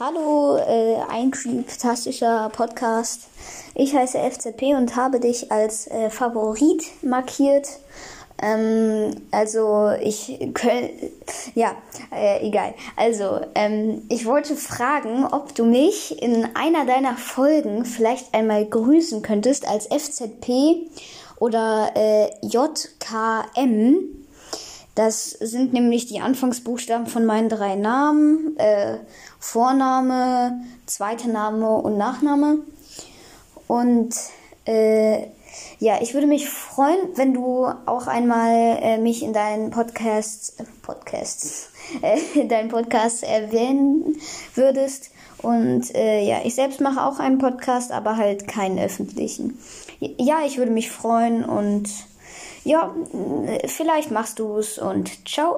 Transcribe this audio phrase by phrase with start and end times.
[0.00, 3.28] Hallo, äh, ein fantastischer Podcast.
[3.76, 7.68] Ich heiße FZP und habe dich als äh, Favorit markiert.
[8.42, 10.36] Ähm, also ich
[11.54, 11.76] ja,
[12.10, 12.74] äh, egal.
[12.96, 19.22] Also ähm, ich wollte fragen, ob du mich in einer deiner Folgen vielleicht einmal grüßen
[19.22, 20.90] könntest als FZP
[21.38, 24.23] oder äh, JKM.
[24.94, 28.56] Das sind nämlich die Anfangsbuchstaben von meinen drei Namen.
[28.58, 28.98] Äh,
[29.40, 32.58] Vorname, zweiter Name und Nachname.
[33.66, 34.14] Und
[34.66, 35.26] äh,
[35.78, 40.64] ja, ich würde mich freuen, wenn du auch einmal äh, mich in deinen Podcasts, äh,
[40.82, 41.70] Podcasts,
[42.02, 44.16] äh, deinen Podcast erwähnen
[44.54, 45.10] würdest.
[45.38, 49.58] Und äh, ja, ich selbst mache auch einen Podcast, aber halt keinen öffentlichen.
[50.00, 51.88] Ja, ich würde mich freuen und
[52.64, 52.94] ja,
[53.66, 55.52] vielleicht machst du es und ciao.